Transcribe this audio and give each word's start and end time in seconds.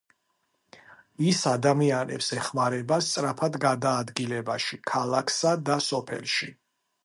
ის 1.31 1.41
ადამიანებს 1.51 2.31
ეხმარება 2.37 2.99
სწრაფად 3.09 3.61
გადაადგილებაში 3.69 4.83
ქალაქსა 4.95 5.57
და 5.69 5.81
სოფელში. 5.93 6.55